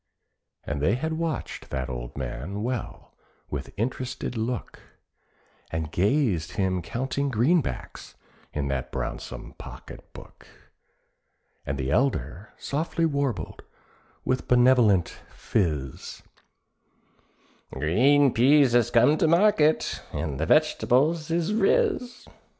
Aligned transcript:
And 0.63 0.81
they 0.81 0.95
had 0.95 1.13
watched 1.13 1.69
that 1.69 1.87
old 1.87 2.17
man 2.17 2.63
well 2.63 3.13
with 3.51 3.71
interested 3.77 4.35
look, 4.35 4.79
And 5.69 5.91
gazed 5.91 6.53
him 6.53 6.81
counting 6.81 7.29
greenbacks 7.29 8.15
in 8.51 8.67
that 8.69 8.91
brownsome 8.91 9.53
pocket 9.59 10.11
book; 10.11 10.47
And 11.67 11.77
the 11.77 11.91
elder 11.91 12.51
softly 12.57 13.05
warbled 13.05 13.61
with 14.25 14.47
benevolential 14.47 15.21
phiz, 15.29 16.23
"Green 17.71 18.33
peas 18.33 18.71
has 18.71 18.89
come 18.89 19.19
to 19.19 19.27
market, 19.27 20.01
and 20.11 20.39
the 20.39 20.47
veg'tables 20.47 21.29
is 21.29 21.53
riz." 21.53 22.27